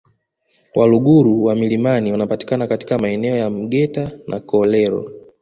Waluguru 0.75 1.43
wa 1.43 1.55
milimani 1.55 2.11
wanapatikana 2.11 2.67
katika 2.67 2.99
maeneo 2.99 3.35
ya 3.35 3.49
Mgeta 3.49 4.09
na 4.27 4.39
Kolero 4.39 5.11